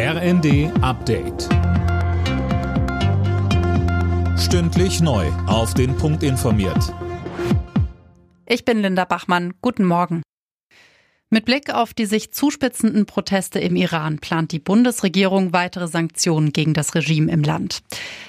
RND 0.00 0.70
Update. 0.80 1.48
Stündlich 4.38 5.00
neu. 5.00 5.26
Auf 5.48 5.74
den 5.74 5.96
Punkt 5.96 6.22
informiert. 6.22 6.94
Ich 8.46 8.64
bin 8.64 8.78
Linda 8.78 9.04
Bachmann. 9.04 9.54
Guten 9.60 9.84
Morgen. 9.84 10.22
Mit 11.30 11.46
Blick 11.46 11.74
auf 11.74 11.94
die 11.94 12.06
sich 12.06 12.32
zuspitzenden 12.32 13.06
Proteste 13.06 13.58
im 13.58 13.74
Iran 13.74 14.20
plant 14.20 14.52
die 14.52 14.60
Bundesregierung 14.60 15.52
weitere 15.52 15.88
Sanktionen 15.88 16.52
gegen 16.52 16.74
das 16.74 16.94
Regime 16.94 17.32
im 17.32 17.42
Land. 17.42 17.80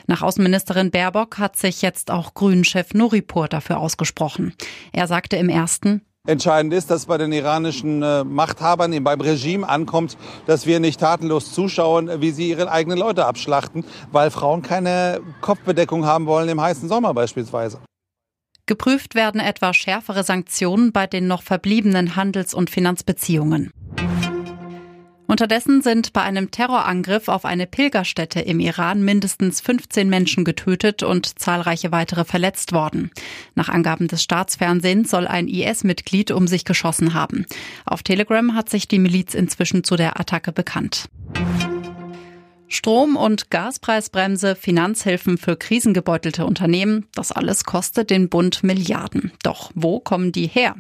Nach 0.08 0.24
Außenministerin 0.24 0.90
Baerbock 0.90 1.38
hat 1.38 1.56
sich 1.56 1.84
jetzt 1.84 2.10
auch 2.10 2.34
Grünen-Chef 2.34 2.96
Nuripur 2.96 3.48
dafür 3.48 3.78
ausgesprochen. 3.78 4.56
Er 4.92 5.06
sagte 5.06 5.36
im 5.36 5.50
ersten, 5.50 6.02
Entscheidend 6.30 6.76
ist, 6.76 6.92
dass 6.92 7.08
bei 7.08 7.18
den 7.18 7.32
iranischen 7.32 8.04
äh, 8.04 8.24
Machthabern, 8.24 9.04
beim 9.04 9.20
Regime 9.20 9.68
ankommt, 9.68 10.16
dass 10.46 10.68
wir 10.68 10.80
nicht 10.80 11.00
tatenlos 11.00 11.52
zuschauen, 11.54 12.22
wie 12.22 12.30
sie 12.30 12.50
ihre 12.50 12.72
eigenen 12.72 13.00
Leute 13.00 13.26
abschlachten, 13.26 13.84
weil 14.12 14.30
Frauen 14.30 14.62
keine 14.62 15.22
Kopfbedeckung 15.42 16.06
haben 16.06 16.28
wollen 16.28 16.48
im 16.48 16.62
heißen 16.62 16.88
Sommer 16.88 17.16
beispielsweise. 17.16 17.80
Geprüft 18.68 19.16
werden 19.16 19.42
etwa 19.42 19.74
schärfere 19.74 20.24
Sanktionen 20.24 20.92
bei 20.92 21.08
den 21.08 21.26
noch 21.26 21.42
verbliebenen 21.42 22.16
Handels- 22.16 22.54
und 22.54 22.70
Finanzbeziehungen. 22.70 23.72
Unterdessen 25.40 25.82
sind 25.82 26.12
bei 26.12 26.22
einem 26.22 26.52
Terrorangriff 26.52 27.30
auf 27.30 27.46
eine 27.46 27.66
Pilgerstätte 27.66 28.42
im 28.42 28.60
Iran 28.60 29.04
mindestens 29.04 29.62
15 29.62 30.10
Menschen 30.10 30.44
getötet 30.44 31.02
und 31.02 31.40
zahlreiche 31.40 31.94
weitere 31.94 32.26
verletzt 32.26 32.74
worden. 32.74 33.10
Nach 33.56 33.70
Angaben 33.70 34.10
des 34.10 34.22
Staatsfernsehens 34.22 35.10
soll 35.10 35.28
ein 35.28 35.48
IS-Mitglied 35.48 36.32
um 36.32 36.46
sich 36.46 36.66
geschossen 36.66 37.14
haben. 37.14 37.46
Auf 37.86 38.04
Telegram 38.04 38.54
hat 38.54 38.70
sich 38.70 38.90
die 38.90 39.00
Miliz 39.00 39.34
inzwischen 39.34 39.86
zu 39.86 39.96
der 39.96 40.20
Attacke 40.20 40.52
bekannt. 40.52 41.08
Strom- 42.72 43.16
und 43.16 43.50
Gaspreisbremse, 43.50 44.56
Finanzhilfen 44.56 45.40
für 45.40 45.58
krisengebeutelte 45.58 46.46
Unternehmen, 46.46 47.08
das 47.16 47.32
alles 47.32 47.64
kostet 47.64 48.12
den 48.12 48.30
Bund 48.30 48.64
Milliarden. 48.64 49.32
Doch 49.42 49.72
wo 49.74 50.00
kommen 50.00 50.32
die 50.32 50.46
her? 50.46 50.76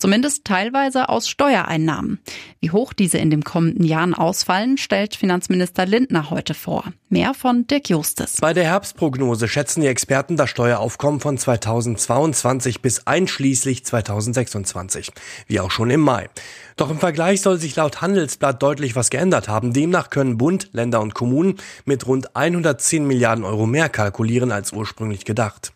Zumindest 0.00 0.46
teilweise 0.46 1.10
aus 1.10 1.28
Steuereinnahmen. 1.28 2.20
Wie 2.60 2.70
hoch 2.70 2.94
diese 2.94 3.18
in 3.18 3.28
den 3.28 3.44
kommenden 3.44 3.84
Jahren 3.84 4.14
ausfallen, 4.14 4.78
stellt 4.78 5.14
Finanzminister 5.14 5.84
Lindner 5.84 6.30
heute 6.30 6.54
vor. 6.54 6.84
Mehr 7.10 7.34
von 7.34 7.66
Dirk 7.66 7.90
Justes. 7.90 8.36
Bei 8.40 8.54
der 8.54 8.64
Herbstprognose 8.64 9.46
schätzen 9.46 9.82
die 9.82 9.88
Experten 9.88 10.38
das 10.38 10.48
Steueraufkommen 10.48 11.20
von 11.20 11.36
2022 11.36 12.80
bis 12.80 13.06
einschließlich 13.06 13.84
2026, 13.84 15.12
wie 15.46 15.60
auch 15.60 15.70
schon 15.70 15.90
im 15.90 16.00
Mai. 16.00 16.30
Doch 16.76 16.88
im 16.88 16.98
Vergleich 16.98 17.42
soll 17.42 17.58
sich 17.58 17.76
laut 17.76 18.00
Handelsblatt 18.00 18.62
deutlich 18.62 18.96
was 18.96 19.10
geändert 19.10 19.48
haben. 19.48 19.74
Demnach 19.74 20.08
können 20.08 20.38
Bund, 20.38 20.70
Länder 20.72 21.02
und 21.02 21.14
Kommunen 21.14 21.56
mit 21.84 22.06
rund 22.06 22.34
110 22.34 23.06
Milliarden 23.06 23.44
Euro 23.44 23.66
mehr 23.66 23.90
kalkulieren 23.90 24.50
als 24.50 24.72
ursprünglich 24.72 25.26
gedacht. 25.26 25.72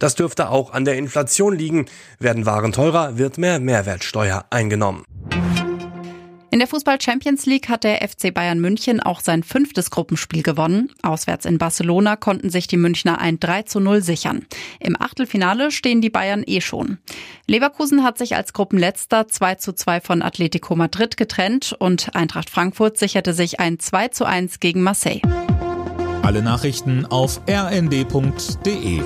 Das 0.00 0.14
dürfte 0.14 0.48
auch 0.48 0.72
an 0.72 0.84
der 0.84 0.96
Inflation 0.96 1.56
liegen. 1.56 1.86
Werden 2.18 2.46
Waren 2.46 2.72
teurer, 2.72 3.18
wird 3.18 3.38
mehr 3.38 3.60
Mehrwertsteuer 3.68 4.46
eingenommen. 4.48 5.04
In 6.50 6.58
der 6.58 6.68
Fußball 6.68 6.98
Champions 6.98 7.44
League 7.44 7.68
hat 7.68 7.84
der 7.84 7.96
FC 7.96 8.32
Bayern 8.32 8.60
München 8.60 9.00
auch 9.00 9.20
sein 9.20 9.42
fünftes 9.42 9.90
Gruppenspiel 9.90 10.42
gewonnen. 10.42 10.90
Auswärts 11.02 11.44
in 11.44 11.58
Barcelona 11.58 12.16
konnten 12.16 12.48
sich 12.48 12.66
die 12.66 12.78
Münchner 12.78 13.20
ein 13.20 13.38
3 13.38 13.64
zu 13.64 13.78
0 13.78 14.00
sichern. 14.00 14.46
Im 14.80 14.98
Achtelfinale 14.98 15.70
stehen 15.70 16.00
die 16.00 16.08
Bayern 16.08 16.44
eh 16.46 16.62
schon. 16.62 16.96
Leverkusen 17.46 18.04
hat 18.04 18.16
sich 18.16 18.36
als 18.36 18.54
Gruppenletzter 18.54 19.28
2 19.28 19.56
zu 19.56 19.74
2 19.74 20.00
von 20.00 20.22
Atletico 20.22 20.74
Madrid 20.74 21.18
getrennt 21.18 21.76
und 21.78 22.16
Eintracht 22.16 22.48
Frankfurt 22.48 22.96
sicherte 22.96 23.34
sich 23.34 23.60
ein 23.60 23.78
2 23.78 24.08
zu 24.08 24.24
1 24.24 24.60
gegen 24.60 24.82
Marseille. 24.82 25.20
Alle 26.22 26.40
Nachrichten 26.40 27.04
auf 27.04 27.42
rnd.de 27.46 29.02